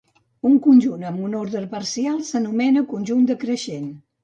[0.51, 3.89] Un conjunt amb un ordre parcial s'anomena conjunt decreixent.